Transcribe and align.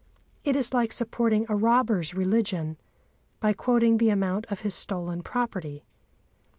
It 0.43 0.55
is 0.55 0.73
like 0.73 0.91
supporting 0.91 1.45
a 1.47 1.55
robber's 1.55 2.15
religion 2.15 2.77
by 3.39 3.53
quoting 3.53 3.97
the 3.99 4.09
amount 4.09 4.47
of 4.47 4.61
his 4.61 4.73
stolen 4.73 5.21
property. 5.21 5.85